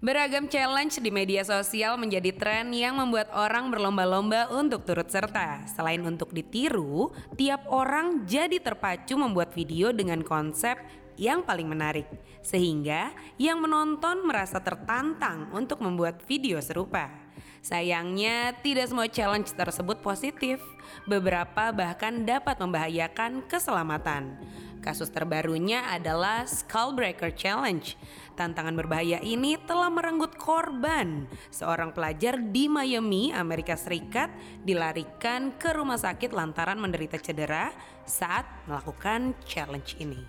[0.00, 5.68] Beragam challenge di media sosial menjadi tren yang membuat orang berlomba-lomba untuk turut serta.
[5.68, 10.80] Selain untuk ditiru, tiap orang jadi terpacu membuat video dengan konsep
[11.20, 12.08] yang paling menarik.
[12.40, 17.12] Sehingga yang menonton merasa tertantang untuk membuat video serupa.
[17.60, 20.64] Sayangnya, tidak semua challenge tersebut positif.
[21.04, 24.40] Beberapa bahkan dapat membahayakan keselamatan.
[24.80, 27.84] Kasus terbarunya adalah Skullbreaker Challenge.
[28.32, 31.28] Tantangan berbahaya ini telah merenggut korban.
[31.52, 34.32] Seorang pelajar di Miami, Amerika Serikat,
[34.64, 37.76] dilarikan ke rumah sakit lantaran menderita cedera
[38.08, 40.24] saat melakukan challenge ini.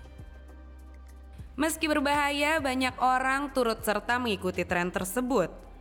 [1.56, 5.71] Meski berbahaya, banyak orang turut serta mengikuti tren tersebut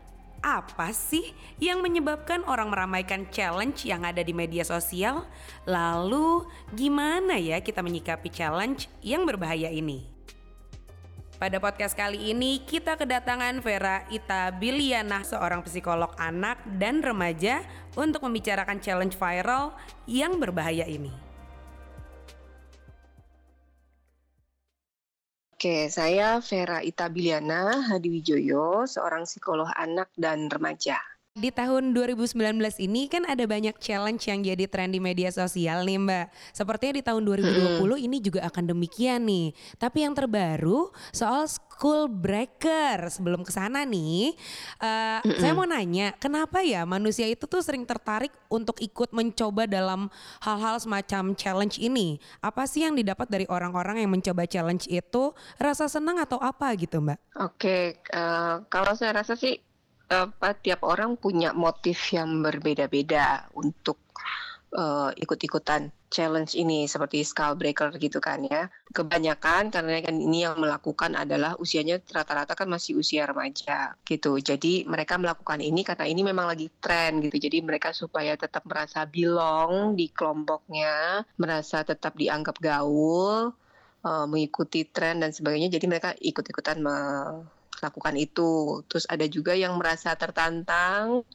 [0.42, 5.30] apa sih yang menyebabkan orang meramaikan challenge yang ada di media sosial?
[5.70, 10.10] Lalu, gimana ya kita menyikapi challenge yang berbahaya ini?
[11.42, 17.66] Pada podcast kali ini kita kedatangan Vera Ita Biliana, seorang psikolog anak dan remaja
[17.98, 19.74] untuk membicarakan challenge viral
[20.06, 21.31] yang berbahaya ini.
[25.62, 30.98] Oke, saya Vera Itabiliana Hadiwijoyo, seorang psikolog anak dan remaja.
[31.32, 32.36] Di tahun 2019
[32.84, 36.26] ini kan ada banyak challenge yang jadi tren di media sosial nih Mbak.
[36.52, 38.04] Sepertinya di tahun 2020 hmm.
[38.04, 39.56] ini juga akan demikian nih.
[39.80, 43.08] Tapi yang terbaru soal school breaker.
[43.08, 44.36] Sebelum ke sana nih,
[44.84, 45.40] uh, hmm.
[45.40, 50.12] saya mau nanya, kenapa ya manusia itu tuh sering tertarik untuk ikut mencoba dalam
[50.44, 52.20] hal-hal semacam challenge ini?
[52.44, 55.32] Apa sih yang didapat dari orang-orang yang mencoba challenge itu?
[55.56, 57.40] Rasa senang atau apa gitu Mbak?
[57.40, 59.71] Oke, uh, kalau saya rasa sih
[60.12, 63.96] apa tiap orang punya motif yang berbeda-beda untuk
[64.76, 68.68] uh, ikut-ikutan challenge ini seperti skull breaker gitu kan ya.
[68.92, 74.36] Kebanyakan karena kan ini yang melakukan adalah usianya rata-rata kan masih usia remaja gitu.
[74.44, 77.40] Jadi mereka melakukan ini karena ini memang lagi tren gitu.
[77.40, 83.56] Jadi mereka supaya tetap merasa belong di kelompoknya, merasa tetap dianggap gaul,
[84.04, 85.72] uh, mengikuti tren dan sebagainya.
[85.72, 86.84] Jadi mereka ikut-ikutan
[87.82, 88.86] lakukan itu.
[88.88, 91.26] Terus ada juga yang merasa tertantang,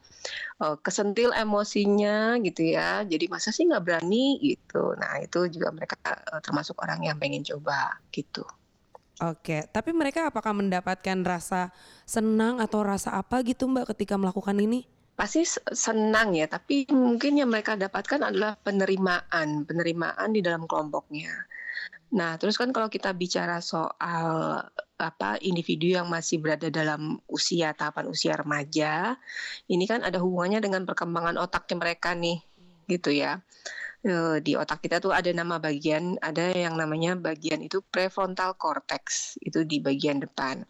[0.63, 3.03] uh, kesentil emosinya gitu ya.
[3.05, 4.95] Jadi masa sih nggak berani gitu.
[4.97, 8.47] Nah itu juga mereka uh, termasuk orang yang pengen coba gitu.
[9.17, 11.73] Oke, tapi mereka apakah mendapatkan rasa
[12.05, 14.85] senang atau rasa apa gitu Mbak ketika melakukan ini?
[15.17, 15.41] Pasti
[15.73, 21.33] senang ya, tapi mungkin yang mereka dapatkan adalah penerimaan, penerimaan di dalam kelompoknya.
[22.15, 24.63] Nah, terus kan kalau kita bicara soal
[24.97, 29.19] apa individu yang masih berada dalam usia tahapan usia remaja,
[29.67, 32.39] ini kan ada hubungannya dengan perkembangan otaknya mereka nih,
[32.87, 33.43] gitu ya.
[34.07, 39.35] Eh, di otak kita tuh ada nama bagian, ada yang namanya bagian itu prefrontal cortex,
[39.43, 40.63] itu di bagian depan.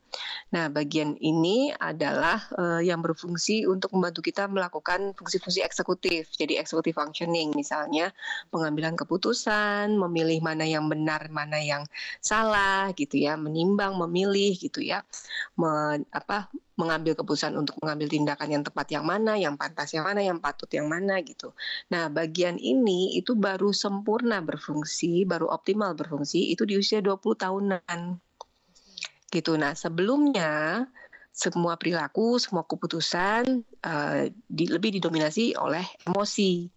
[0.57, 6.97] Nah, bagian ini adalah uh, yang berfungsi untuk membantu kita melakukan fungsi-fungsi eksekutif, jadi executive
[6.97, 8.09] functioning, misalnya
[8.49, 11.85] pengambilan keputusan, memilih mana yang benar, mana yang
[12.25, 15.05] salah, gitu ya, menimbang, memilih, gitu ya,
[15.61, 20.21] Men, apa mengambil keputusan untuk mengambil tindakan yang tepat yang mana, yang pantas yang mana,
[20.21, 21.57] yang patut yang mana gitu.
[21.89, 27.99] Nah, bagian ini itu baru sempurna berfungsi, baru optimal berfungsi itu di usia 20 tahunan.
[29.33, 29.53] Gitu.
[29.57, 30.85] Nah, sebelumnya
[31.33, 36.76] semua perilaku, semua keputusan uh, di, lebih didominasi oleh emosi.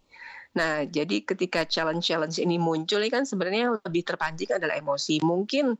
[0.50, 5.22] Nah, jadi ketika challenge-challenge ini muncul, ini kan sebenarnya lebih terpancing adalah emosi.
[5.22, 5.78] Mungkin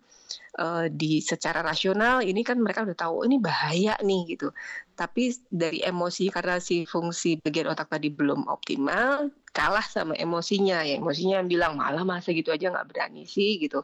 [0.62, 4.54] uh, di secara rasional ini kan mereka udah tahu ini bahaya nih gitu.
[4.94, 10.86] Tapi dari emosi karena si fungsi bagian otak tadi belum optimal, kalah sama emosinya.
[10.86, 13.82] Ya emosinya yang bilang malah masa gitu aja nggak berani sih gitu.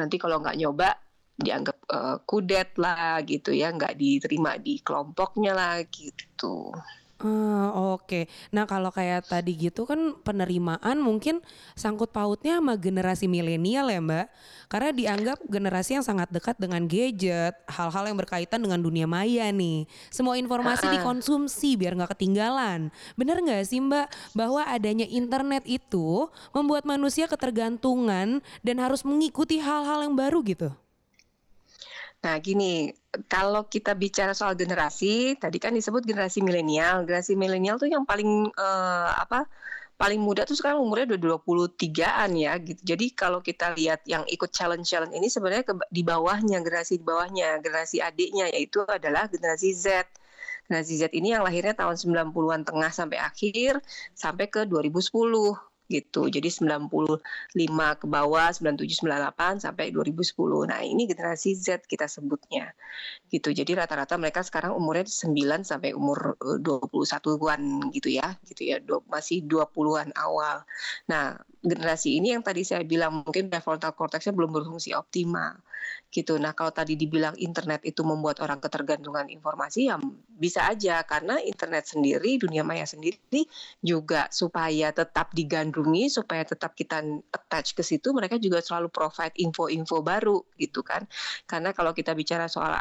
[0.00, 0.96] Nanti kalau nggak nyoba
[1.36, 6.72] dianggap uh, kudet lah gitu ya, nggak diterima di kelompoknya lah gitu.
[7.22, 8.02] Uh, oke.
[8.02, 8.24] Okay.
[8.50, 11.38] Nah, kalau kayak tadi gitu kan penerimaan mungkin
[11.78, 14.26] sangkut pautnya sama generasi milenial ya, Mbak.
[14.66, 19.86] Karena dianggap generasi yang sangat dekat dengan gadget, hal-hal yang berkaitan dengan dunia maya nih.
[20.10, 20.94] Semua informasi uh-uh.
[20.98, 22.90] dikonsumsi biar nggak ketinggalan.
[23.14, 30.02] Bener nggak sih, Mbak, bahwa adanya internet itu membuat manusia ketergantungan dan harus mengikuti hal-hal
[30.02, 30.74] yang baru gitu?
[32.22, 32.94] Nah, gini,
[33.26, 37.02] kalau kita bicara soal generasi, tadi kan disebut generasi milenial.
[37.02, 39.50] Generasi milenial tuh yang paling uh, apa?
[40.02, 42.80] paling muda tuh sekarang umurnya udah 23-an ya gitu.
[42.82, 47.62] Jadi kalau kita lihat yang ikut challenge-challenge ini sebenarnya ke, di bawahnya, generasi di bawahnya,
[47.62, 50.10] generasi adiknya yaitu adalah generasi Z.
[50.66, 53.78] Generasi Z ini yang lahirnya tahun 90-an tengah sampai akhir
[54.18, 55.06] sampai ke 2010
[55.92, 56.32] gitu.
[56.32, 57.20] Jadi 95
[58.00, 60.64] ke bawah, 97, 98 sampai 2010.
[60.64, 62.72] Nah, ini generasi Z kita sebutnya.
[63.28, 63.52] Gitu.
[63.52, 68.40] Jadi rata-rata mereka sekarang umurnya 9 sampai umur 21-an gitu ya.
[68.48, 68.80] Gitu ya.
[69.12, 70.64] Masih 20-an awal.
[71.12, 75.62] Nah, generasi ini yang tadi saya bilang mungkin prefrontal cortexnya belum berfungsi optimal
[76.10, 76.36] gitu.
[76.36, 79.96] Nah kalau tadi dibilang internet itu membuat orang ketergantungan informasi ya
[80.28, 83.46] bisa aja karena internet sendiri dunia maya sendiri
[83.80, 87.00] juga supaya tetap digandrungi supaya tetap kita
[87.30, 91.06] attach ke situ mereka juga selalu provide info-info baru gitu kan.
[91.46, 92.74] Karena kalau kita bicara soal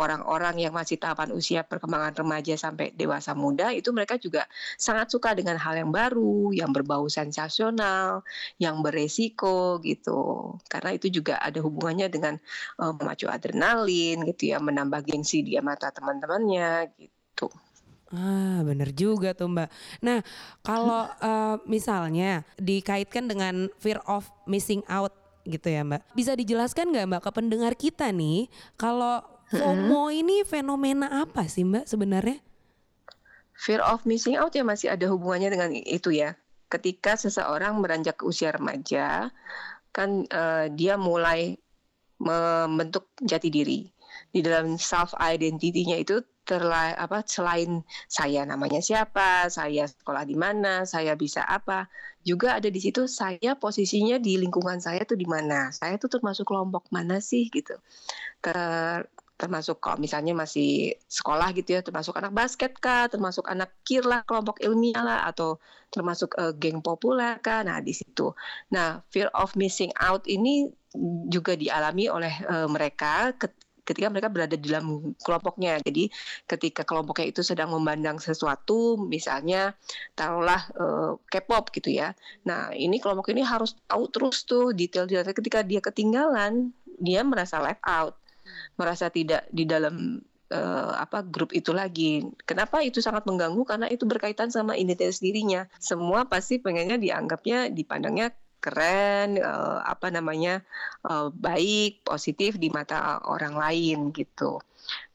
[0.00, 4.48] orang-orang yang masih tahapan usia perkembangan remaja sampai dewasa muda itu mereka juga
[4.80, 8.24] sangat suka dengan hal yang baru, yang berbau sensasional,
[8.56, 10.56] yang beresiko gitu.
[10.72, 12.40] Karena itu juga ada hubungannya dengan
[12.80, 17.52] uh, memacu adrenalin gitu ya, menambah gengsi di mata teman-temannya gitu.
[18.10, 19.70] Ah, bener juga tuh Mbak.
[20.02, 20.18] Nah,
[20.66, 25.14] kalau uh, misalnya dikaitkan dengan fear of missing out
[25.46, 31.10] gitu ya Mbak, bisa dijelaskan nggak Mbak ke pendengar kita nih, kalau FOMO ini fenomena
[31.10, 32.38] apa sih Mbak sebenarnya?
[33.58, 36.38] Fear of missing out ya masih ada hubungannya dengan itu ya.
[36.70, 39.34] Ketika seseorang beranjak ke usia remaja,
[39.90, 41.58] kan uh, dia mulai
[42.22, 43.90] membentuk jati diri.
[44.30, 50.82] Di dalam self identity-nya itu terla apa selain saya namanya siapa, saya sekolah di mana,
[50.86, 51.86] saya bisa apa,
[52.26, 56.46] juga ada di situ saya posisinya di lingkungan saya tuh di mana, saya tuh termasuk
[56.46, 57.78] kelompok mana sih gitu.
[58.42, 59.06] Ter,
[59.40, 64.20] termasuk kalau misalnya masih sekolah gitu ya, termasuk anak basket kah, termasuk anak kir lah,
[64.28, 65.56] kelompok ilmiah lah, atau
[65.88, 68.36] termasuk uh, geng populer kah, nah di situ.
[68.68, 70.68] Nah, fear of missing out ini
[71.32, 73.32] juga dialami oleh uh, mereka
[73.90, 75.82] ketika mereka berada di dalam kelompoknya.
[75.82, 76.12] Jadi
[76.46, 79.74] ketika kelompoknya itu sedang memandang sesuatu, misalnya
[80.14, 82.14] taruhlah uh, K-pop gitu ya.
[82.46, 85.34] Nah ini kelompok ini harus tahu terus tuh detail-detail.
[85.34, 86.70] Ketika dia ketinggalan,
[87.00, 88.19] dia merasa left out
[88.76, 90.20] merasa tidak di dalam
[90.50, 92.26] uh, apa grup itu lagi.
[92.44, 93.62] Kenapa itu sangat mengganggu?
[93.64, 95.64] Karena itu berkaitan sama identitas dirinya.
[95.78, 100.60] Semua pasti pengennya dianggapnya dipandangnya keren, uh, apa namanya
[101.08, 104.60] uh, baik, positif di mata orang lain gitu.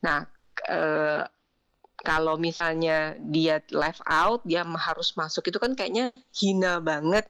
[0.01, 0.25] Nah,
[0.65, 1.21] uh,
[2.05, 7.25] kalau misalnya dia left out, dia harus masuk itu kan kayaknya hina banget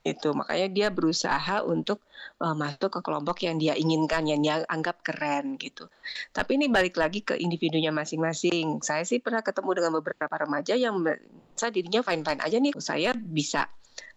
[0.00, 2.00] itu makanya dia berusaha untuk
[2.40, 5.92] uh, masuk ke kelompok yang dia inginkan yang dia anggap keren gitu.
[6.32, 8.80] Tapi ini balik lagi ke individunya masing-masing.
[8.80, 11.04] Saya sih pernah ketemu dengan beberapa remaja yang
[11.52, 12.72] saya dirinya fine fine aja nih.
[12.80, 13.68] Saya bisa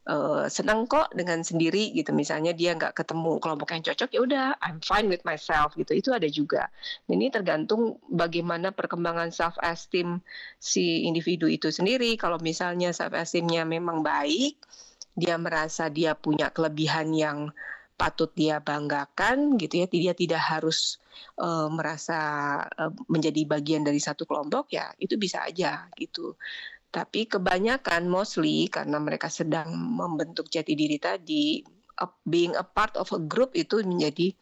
[0.08, 2.16] uh, senang kok dengan sendiri gitu.
[2.16, 5.92] Misalnya dia nggak ketemu kelompok yang cocok ya udah I'm fine with myself gitu.
[5.96, 6.72] Itu ada juga.
[7.12, 10.24] Ini tergantung bagaimana perkembangan self esteem
[10.60, 12.16] si individu itu sendiri.
[12.16, 14.60] Kalau misalnya self esteemnya memang baik
[15.14, 17.40] dia merasa dia punya kelebihan yang
[17.94, 19.88] patut dia banggakan gitu ya.
[19.90, 20.98] Dia tidak harus
[21.38, 22.20] uh, merasa
[22.66, 26.36] uh, menjadi bagian dari satu kelompok ya itu bisa aja gitu.
[26.94, 31.66] Tapi kebanyakan mostly karena mereka sedang membentuk jati diri tadi
[32.26, 34.34] being a part of a group itu menjadi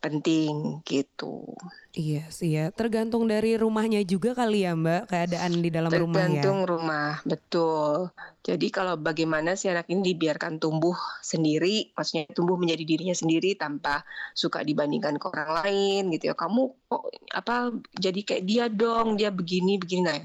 [0.00, 1.44] penting gitu.
[1.92, 6.16] Iya sih ya, tergantung dari rumahnya juga kali ya Mbak, keadaan di dalam tergantung rumah
[6.16, 6.24] ya.
[6.24, 7.94] Tergantung rumah, betul.
[8.40, 14.06] Jadi kalau bagaimana si anak ini dibiarkan tumbuh sendiri, maksudnya tumbuh menjadi dirinya sendiri tanpa
[14.32, 16.34] suka dibandingkan ke orang lain gitu ya.
[16.38, 17.02] Kamu kok
[17.36, 20.22] apa jadi kayak dia dong, dia begini begini nah.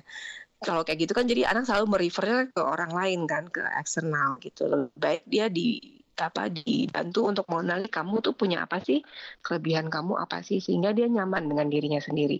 [0.64, 4.66] Kalau kayak gitu kan jadi anak selalu merefernya ke orang lain kan, ke eksternal gitu.
[4.72, 9.04] Lebih baik dia di apa dibantu untuk mengenali kamu tuh punya apa sih
[9.44, 12.40] kelebihan kamu apa sih sehingga dia nyaman dengan dirinya sendiri.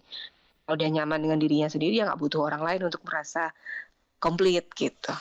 [0.66, 3.54] Kalau dia nyaman dengan dirinya sendiri ya nggak butuh orang lain untuk merasa
[4.18, 5.14] komplit gitu.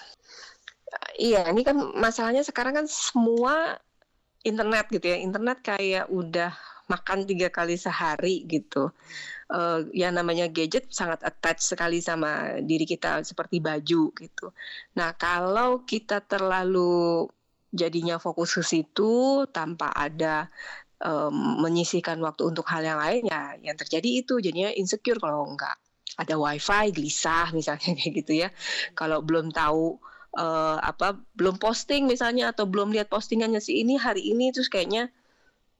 [1.19, 3.77] Iya ini kan masalahnya sekarang kan semua
[4.47, 5.19] internet gitu ya.
[5.19, 6.55] Internet kayak udah
[6.89, 8.93] makan tiga kali sehari gitu.
[9.53, 14.47] Uh, yang namanya gadget sangat attach sekali sama diri kita seperti baju gitu.
[14.97, 17.29] Nah kalau kita terlalu
[17.75, 20.47] jadinya fokus ke situ tanpa ada
[21.03, 25.75] um, menyisihkan waktu untuk hal yang lain ya yang terjadi itu jadinya insecure kalau enggak.
[26.15, 28.49] Ada wifi gelisah misalnya kayak gitu ya.
[28.95, 29.99] Kalau belum tahu
[30.39, 35.11] uh, apa belum posting misalnya atau belum lihat postingannya si ini hari ini terus kayaknya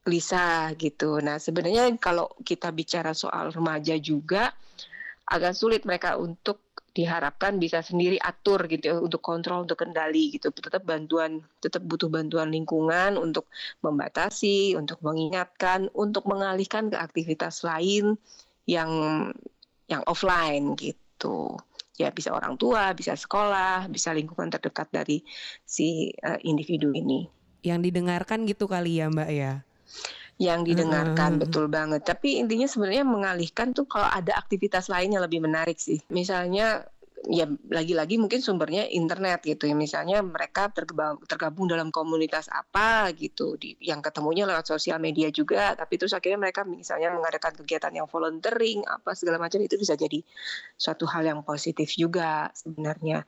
[0.03, 1.23] gelisah gitu.
[1.23, 4.51] Nah sebenarnya kalau kita bicara soal remaja juga
[5.25, 6.61] agak sulit mereka untuk
[6.95, 12.07] diharapkan bisa sendiri atur gitu ya untuk kontrol untuk kendali gitu tetap bantuan tetap butuh
[12.07, 13.51] bantuan lingkungan untuk
[13.83, 18.15] membatasi untuk mengingatkan untuk mengalihkan ke aktivitas lain
[18.71, 18.91] yang
[19.91, 21.59] yang offline gitu
[21.95, 25.23] ya bisa orang tua, bisa sekolah, bisa lingkungan terdekat dari
[25.63, 27.31] si uh, individu ini.
[27.63, 29.63] Yang didengarkan gitu kali ya Mbak ya?
[30.35, 32.03] Yang didengarkan uh, betul banget.
[32.03, 36.03] Tapi intinya sebenarnya mengalihkan tuh kalau ada aktivitas lain yang lebih menarik sih.
[36.11, 36.83] Misalnya
[37.25, 39.79] ya lagi-lagi mungkin sumbernya internet gitu ya.
[39.79, 43.55] Misalnya mereka tergabung, tergabung dalam komunitas apa gitu.
[43.55, 45.79] Di, yang ketemunya lewat sosial media juga.
[45.79, 50.19] Tapi terus akhirnya mereka misalnya mengadakan kegiatan yang volunteering apa segala macam itu bisa jadi
[50.75, 53.23] suatu hal yang positif juga sebenarnya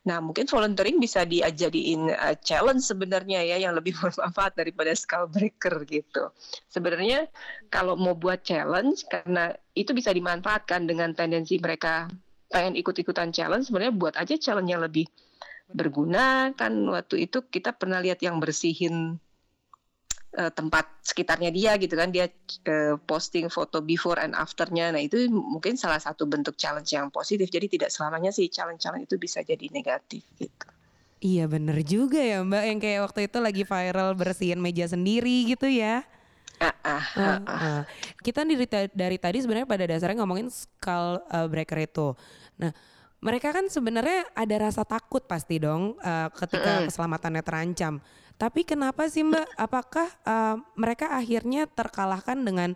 [0.00, 5.84] Nah, mungkin volunteering bisa dijadiin uh, challenge sebenarnya ya yang lebih bermanfaat daripada skull breaker
[5.84, 6.32] gitu.
[6.72, 7.28] Sebenarnya
[7.68, 12.08] kalau mau buat challenge karena itu bisa dimanfaatkan dengan tendensi mereka
[12.50, 15.06] pengen ikut-ikutan challenge sebenarnya buat aja challenge yang lebih
[15.70, 19.22] berguna kan waktu itu kita pernah lihat yang bersihin
[20.36, 22.12] uh, tempat sekitarnya dia gitu kan.
[22.14, 22.30] Dia
[22.68, 24.92] uh, posting foto before and afternya.
[24.94, 27.50] Nah itu mungkin salah satu bentuk challenge yang positif.
[27.50, 30.66] Jadi tidak selamanya sih challenge-challenge itu bisa jadi negatif gitu.
[31.20, 32.64] Iya bener juga ya mbak.
[32.64, 36.06] Yang kayak waktu itu lagi viral bersihin meja sendiri gitu ya.
[36.60, 37.80] Uh, uh, uh, uh.
[38.20, 42.12] Kita dari, dari tadi sebenarnya pada dasarnya ngomongin skull uh, breaker itu.
[42.60, 42.72] Nah,
[43.20, 47.94] mereka kan sebenarnya ada rasa takut pasti dong uh, ketika keselamatannya terancam.
[48.40, 49.52] Tapi kenapa sih Mbak?
[49.60, 52.72] Apakah uh, mereka akhirnya terkalahkan dengan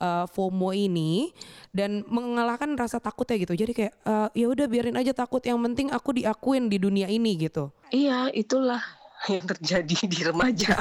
[0.00, 1.32] uh, FOMO ini
[1.72, 3.56] dan mengalahkan rasa takutnya gitu.
[3.56, 5.40] Jadi kayak uh, ya udah biarin aja takut.
[5.40, 7.72] Yang penting aku diakuin di dunia ini gitu.
[7.88, 8.84] Iya, itulah
[9.30, 10.76] yang terjadi di remaja.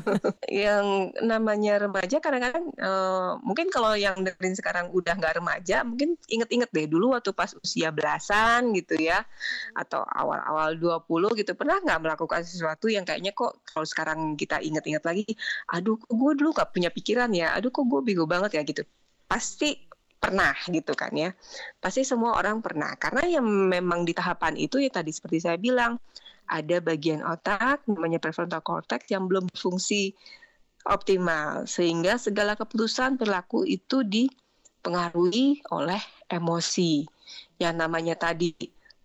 [0.48, 6.70] yang namanya remaja kadang-kadang uh, mungkin kalau yang dengerin sekarang udah nggak remaja, mungkin inget-inget
[6.72, 9.24] deh dulu waktu pas usia belasan gitu ya,
[9.76, 15.04] atau awal-awal 20 gitu, pernah nggak melakukan sesuatu yang kayaknya kok kalau sekarang kita inget-inget
[15.04, 15.24] lagi,
[15.70, 18.82] aduh gue dulu gak punya pikiran ya, aduh kok gue bego banget ya gitu.
[19.28, 21.34] Pasti pernah gitu kan ya.
[21.82, 22.94] Pasti semua orang pernah.
[22.94, 25.98] Karena yang memang di tahapan itu ya tadi seperti saya bilang,
[26.48, 30.12] ada bagian otak namanya prefrontal cortex yang belum fungsi
[30.86, 31.64] optimal.
[31.64, 37.06] Sehingga segala keputusan perilaku itu dipengaruhi oleh emosi.
[37.56, 38.52] Yang namanya tadi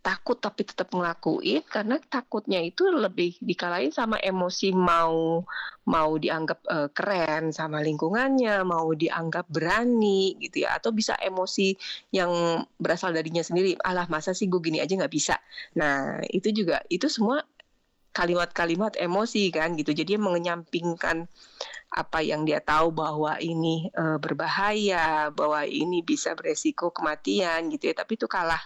[0.02, 5.44] takut tapi tetap ngelakuin karena takutnya itu lebih dikalahin sama emosi mau
[5.88, 11.80] mau dianggap uh, keren sama lingkungannya, mau dianggap berani gitu ya, atau bisa emosi
[12.12, 13.80] yang berasal darinya sendiri.
[13.80, 15.40] Alah masa sih gue gini aja nggak bisa.
[15.80, 17.40] Nah itu juga itu semua
[18.12, 19.96] kalimat-kalimat emosi kan gitu.
[19.96, 21.32] Jadi mengenyampingkan
[21.88, 27.96] apa yang dia tahu bahwa ini uh, berbahaya, bahwa ini bisa beresiko kematian gitu ya.
[27.96, 28.60] Tapi itu kalah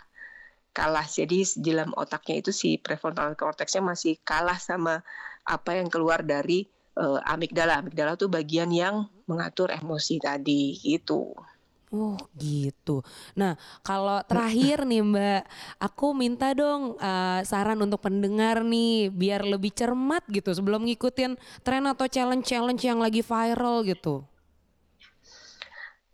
[0.71, 1.05] kalah.
[1.05, 5.03] Jadi di dalam otaknya itu si prefrontal cortexnya masih kalah sama
[5.45, 7.83] apa yang keluar dari uh, amigdala.
[7.83, 11.35] Amigdala itu bagian yang mengatur emosi tadi gitu.
[11.91, 13.03] Oh gitu.
[13.35, 15.43] Nah kalau terakhir nih Mbak,
[15.83, 21.35] aku minta dong uh, saran untuk pendengar nih biar lebih cermat gitu sebelum ngikutin
[21.67, 24.23] tren atau challenge-challenge yang lagi viral gitu.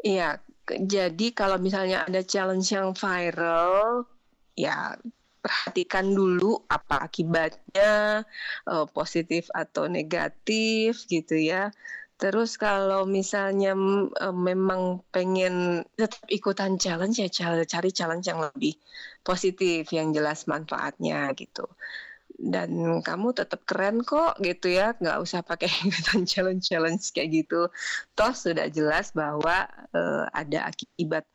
[0.02, 4.06] Iya, jadi kalau misalnya ada challenge yang viral,
[4.58, 4.98] ya
[5.48, 8.26] perhatikan dulu apa akibatnya
[8.68, 11.72] uh, positif atau negatif gitu ya.
[12.18, 13.78] Terus kalau misalnya
[14.18, 17.30] uh, memang pengen tetap ikutan challenge ya
[17.64, 18.76] cari challenge yang lebih
[19.22, 21.70] positif yang jelas manfaatnya gitu.
[22.38, 27.70] Dan kamu tetap keren kok gitu ya, nggak usah pakai ikutan challenge-challenge kayak gitu.
[28.14, 31.26] Toh sudah jelas bahwa uh, ada akibat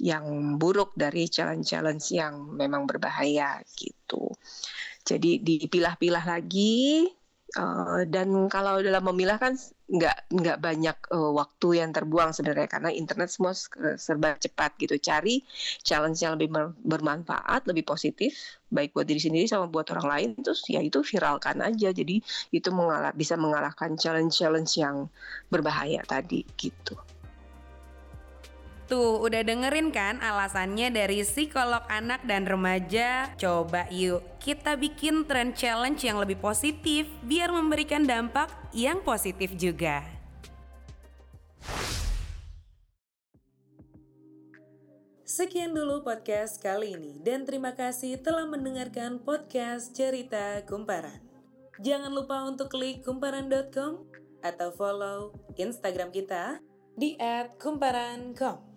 [0.00, 4.32] yang buruk dari challenge-challenge yang memang berbahaya gitu.
[5.02, 7.10] Jadi dipilah-pilah lagi
[7.58, 9.58] uh, dan kalau dalam memilah kan
[9.92, 13.52] nggak nggak banyak uh, waktu yang terbuang sebenarnya karena internet semua
[13.98, 14.96] serba cepat gitu.
[14.96, 15.44] Cari
[15.84, 20.64] challenge yang lebih bermanfaat, lebih positif baik buat diri sendiri sama buat orang lain terus
[20.70, 21.92] ya itu viralkan aja.
[21.92, 25.12] Jadi itu mengalah, bisa mengalahkan challenge-challenge yang
[25.52, 26.96] berbahaya tadi gitu.
[28.92, 33.32] Tuh, udah dengerin kan alasannya dari psikolog anak dan remaja?
[33.40, 40.04] Coba yuk, kita bikin trend challenge yang lebih positif biar memberikan dampak yang positif juga.
[45.24, 51.24] Sekian dulu podcast kali ini dan terima kasih telah mendengarkan podcast Cerita Kumparan.
[51.80, 54.04] Jangan lupa untuk klik kumparan.com
[54.44, 56.60] atau follow Instagram kita
[56.92, 57.16] di
[57.56, 58.71] @kumparan.com.